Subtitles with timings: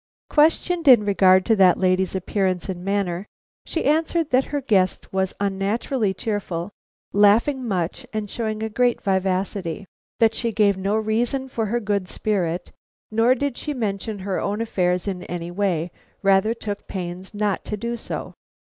[0.31, 3.27] Questioned in regard to that lady's appearance and manner,
[3.67, 6.71] she answered that her guest was unnaturally cheerful,
[7.13, 9.85] laughing much and showing a great vivacity;
[10.19, 12.71] that she gave no reason for her good spirits,
[13.11, 15.91] nor did she mention her own affairs in any way,
[16.23, 18.33] rather took pains not to do so.